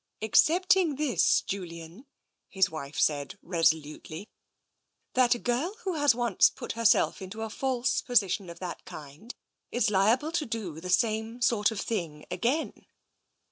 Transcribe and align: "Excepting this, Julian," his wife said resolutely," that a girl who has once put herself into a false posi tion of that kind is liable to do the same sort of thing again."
"Excepting 0.21 0.95
this, 0.95 1.43
Julian," 1.43 2.07
his 2.49 2.71
wife 2.71 2.99
said 2.99 3.37
resolutely," 3.43 4.27
that 5.13 5.35
a 5.35 5.37
girl 5.37 5.75
who 5.83 5.93
has 5.93 6.15
once 6.15 6.49
put 6.49 6.71
herself 6.71 7.21
into 7.21 7.43
a 7.43 7.51
false 7.51 8.01
posi 8.01 8.31
tion 8.31 8.49
of 8.49 8.57
that 8.57 8.83
kind 8.83 9.35
is 9.71 9.91
liable 9.91 10.31
to 10.31 10.45
do 10.47 10.79
the 10.81 10.89
same 10.89 11.39
sort 11.39 11.69
of 11.69 11.79
thing 11.79 12.25
again." 12.31 12.87